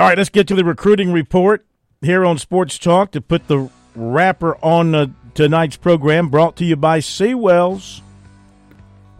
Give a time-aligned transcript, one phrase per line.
[0.00, 1.66] All right, let's get to the recruiting report
[2.00, 6.30] here on Sports Talk to put the wrapper on uh, tonight's program.
[6.30, 8.00] Brought to you by Seawells.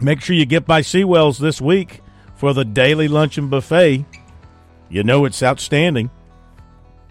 [0.00, 2.00] Make sure you get by Seawells this week
[2.34, 4.06] for the daily luncheon buffet.
[4.88, 6.08] You know it's outstanding.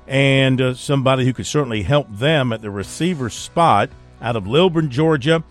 [0.08, 3.90] and uh, somebody who could certainly help them at the receiver spot
[4.22, 5.44] out of Lilburn, Georgia.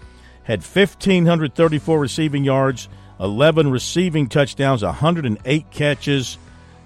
[0.42, 2.88] Had 1,534 receiving yards,
[3.20, 6.38] 11 receiving touchdowns, 108 catches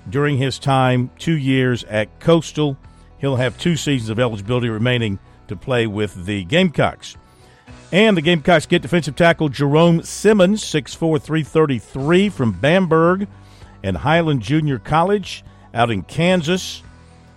[0.09, 2.77] during his time, two years at Coastal.
[3.25, 7.17] He'll have two seasons of eligibility remaining to play with the Gamecocks.
[7.91, 13.27] And the Gamecocks get defensive tackle Jerome Simmons, 6'4", 333 from Bamberg
[13.83, 16.83] and Highland Junior College out in Kansas.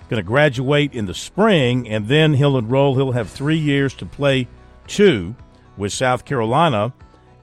[0.09, 2.95] Going to graduate in the spring, and then he'll enroll.
[2.95, 4.49] He'll have three years to play
[4.87, 5.37] two
[5.77, 6.91] with South Carolina.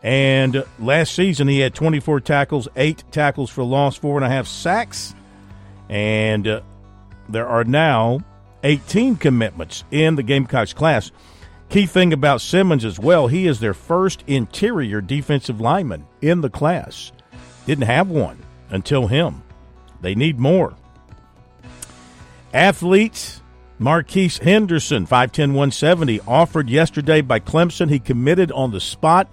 [0.02, 4.46] And last season, he had 24 tackles, eight tackles for loss, four and a half
[4.46, 5.14] sacks.
[5.88, 6.60] And uh,
[7.28, 8.20] there are now
[8.64, 11.12] 18 commitments in the Gamecocks class.
[11.68, 16.50] Key thing about Simmons as well, he is their first interior defensive lineman in the
[16.50, 17.12] class.
[17.66, 19.42] Didn't have one until him.
[20.00, 20.74] They need more.
[22.52, 23.42] Athletes,
[23.78, 27.90] Marquise Henderson, 5'10, 170, offered yesterday by Clemson.
[27.90, 29.28] He committed on the spot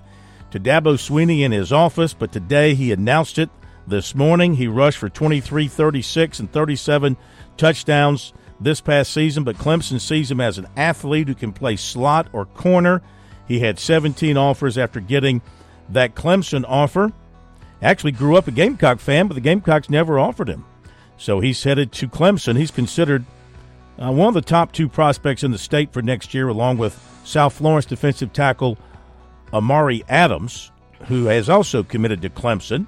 [0.52, 3.50] to Dabo Swinney in his office, but today he announced it
[3.88, 4.56] this morning.
[4.56, 7.18] He rushed for 23, 36, and 37
[7.58, 12.28] touchdowns this past season, but Clemson sees him as an athlete who can play slot
[12.34, 13.02] or corner.
[13.48, 15.42] He had 17 offers after getting
[15.90, 17.12] that Clemson offer.
[17.82, 20.66] Actually, grew up a Gamecock fan, but the Gamecocks never offered him.
[21.18, 22.58] So he's headed to Clemson.
[22.58, 23.26] He's considered
[24.00, 27.00] uh, one of the top two prospects in the state for next year, along with
[27.24, 28.78] South Florence defensive tackle
[29.54, 30.72] Amari Adams,
[31.08, 32.88] who has also committed to Clemson.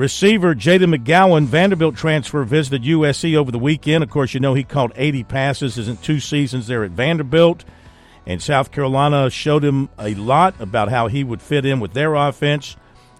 [0.00, 4.02] Receiver Jaden McGowan, Vanderbilt transfer, visited USC over the weekend.
[4.02, 7.66] Of course, you know he caught 80 passes in two seasons there at Vanderbilt.
[8.24, 12.14] And South Carolina showed him a lot about how he would fit in with their
[12.14, 12.78] offense.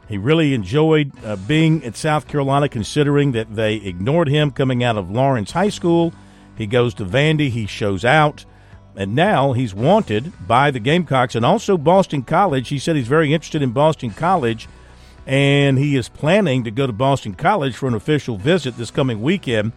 [0.08, 4.96] He really enjoyed uh, being at South Carolina, considering that they ignored him coming out
[4.96, 6.14] of Lawrence High School.
[6.56, 8.46] He goes to Vandy, he shows out,
[8.96, 12.70] and now he's wanted by the Gamecocks and also Boston College.
[12.70, 14.66] He said he's very interested in Boston College,
[15.30, 19.22] and he is planning to go to Boston College for an official visit this coming
[19.22, 19.70] weekend,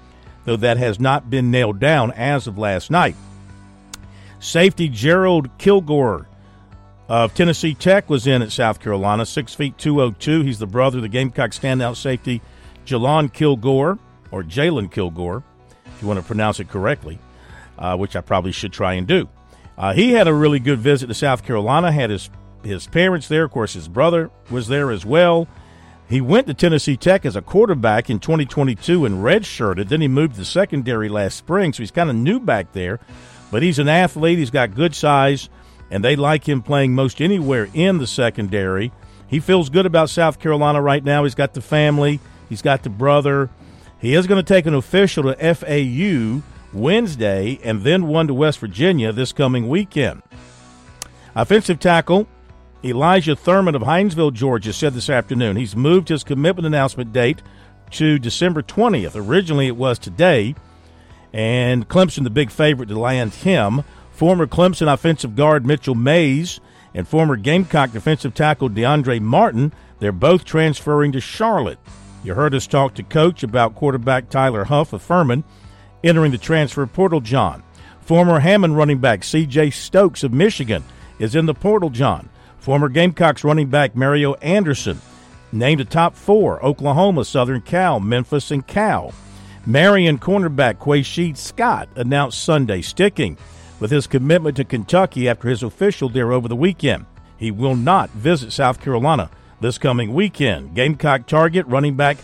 [0.46, 3.16] though that has not been nailed down as of last night.
[4.40, 6.28] Safety Gerald Kilgore
[7.08, 10.42] of Tennessee Tech was in at South Carolina, six feet two oh two.
[10.42, 12.42] He's the brother of the Gamecock standout safety,
[12.84, 14.00] Jalon Kilgore
[14.32, 15.44] or Jalen Kilgore,
[15.86, 17.20] if you want to pronounce it correctly,
[17.78, 19.30] uh, which I probably should try and do.
[19.78, 21.92] Uh, he had a really good visit to South Carolina.
[21.92, 22.28] Had his
[22.64, 23.74] his parents there, of course.
[23.74, 25.48] His brother was there as well.
[26.10, 29.90] He went to Tennessee Tech as a quarterback in 2022 and redshirted.
[29.90, 33.00] Then he moved to secondary last spring, so he's kind of new back there.
[33.52, 34.38] But he's an athlete.
[34.38, 35.50] He's got good size
[35.94, 38.92] and they like him playing most anywhere in the secondary.
[39.28, 41.24] He feels good about South Carolina right now.
[41.24, 42.20] He's got the family,
[42.50, 43.52] he's got the brother.
[44.00, 46.42] He is going to take an official to FAU
[46.74, 50.24] Wednesday and then one to West Virginia this coming weekend.
[51.36, 52.28] Offensive tackle
[52.86, 57.42] Elijah Thurman of Hinesville, Georgia, said this afternoon he's moved his commitment announcement date
[57.92, 59.16] to December 20th.
[59.16, 60.54] Originally, it was today,
[61.32, 63.84] and Clemson, the big favorite to land him.
[64.12, 66.60] Former Clemson offensive guard Mitchell Mayes
[66.94, 71.80] and former Gamecock defensive tackle DeAndre Martin, they're both transferring to Charlotte.
[72.24, 75.44] You heard us talk to coach about quarterback Tyler Huff of Furman
[76.04, 77.64] entering the transfer portal, John.
[78.02, 79.72] Former Hammond running back C.J.
[79.72, 80.84] Stokes of Michigan
[81.20, 82.30] is in the portal, John.
[82.64, 85.02] Former Gamecocks running back Mario Anderson
[85.52, 89.14] named a top four Oklahoma, Southern Cal, Memphis, and Cal.
[89.66, 93.38] Marion cornerback Quaysheed Scott announced Sunday sticking
[93.82, 97.06] with his commitment to Kentucky after his official there over the weekend.
[97.36, 100.74] He will not visit South Carolina this coming weekend.
[100.74, 102.18] Gamecock target running back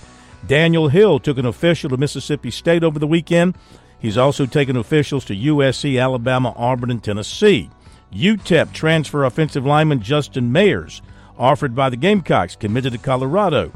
[0.47, 3.57] Daniel Hill took an official to Mississippi State over the weekend.
[3.99, 7.69] He's also taken officials to USC, Alabama, Auburn, and Tennessee.
[8.13, 11.01] UTEP transfer offensive lineman Justin Mayers,
[11.37, 13.71] offered by the Gamecocks, committed to Colorado.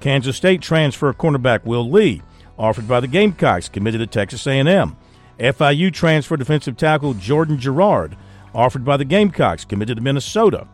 [0.00, 2.22] Kansas State transfer cornerback Will Lee,
[2.58, 4.96] offered by the Gamecocks, committed to Texas A&M.
[5.38, 8.16] FIU transfer defensive tackle Jordan Gerard,
[8.54, 10.66] offered by the Gamecocks, committed to Minnesota.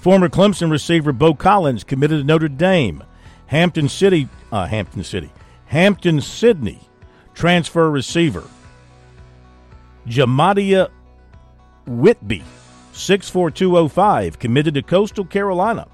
[0.00, 3.02] Former Clemson receiver Beaux Collins committed to Notre Dame.
[3.46, 5.30] Hampton City, uh, Hampton City,
[5.66, 6.80] Hampden-Sydney
[7.34, 8.44] transfer receiver
[10.08, 10.88] Jamadia
[11.86, 12.42] Whitby,
[12.92, 15.86] 64205, committed to Coastal Carolina.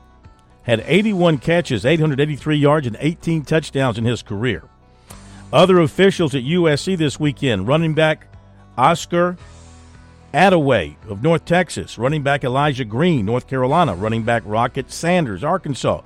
[0.63, 4.63] Had 81 catches, 883 yards, and 18 touchdowns in his career.
[5.53, 8.27] Other officials at USC this weekend running back
[8.79, 9.37] Oscar
[10.33, 16.01] Adaway of North Texas, running back Elijah Green, North Carolina, running back Rocket Sanders, Arkansas,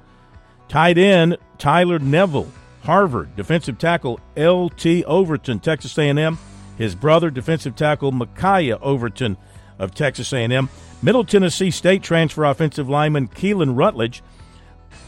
[0.68, 2.50] tight end Tyler Neville,
[2.82, 5.04] Harvard, defensive tackle L.T.
[5.04, 6.38] Overton, Texas A&M,
[6.76, 9.36] his brother, defensive tackle Micaiah Overton
[9.78, 10.68] of Texas A&M,
[11.02, 14.22] Middle Tennessee State transfer offensive lineman Keelan Rutledge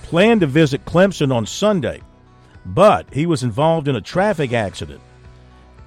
[0.02, 2.02] planned to visit Clemson on Sunday,
[2.64, 5.00] but he was involved in a traffic accident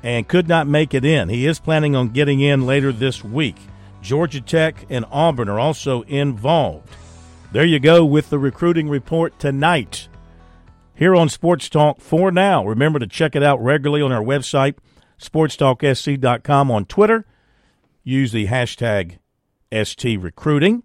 [0.04, 1.30] and could not make it in.
[1.30, 3.56] He is planning on getting in later this week.
[4.02, 6.90] Georgia Tech and Auburn are also involved.
[7.52, 10.08] There you go with the recruiting report tonight.
[10.96, 12.66] Here on Sports Talk for now.
[12.66, 14.76] Remember to check it out regularly on our website,
[15.20, 17.26] sportstalksc.com on Twitter.
[18.04, 19.20] Use the hashtag
[19.72, 20.82] ST Recruiting.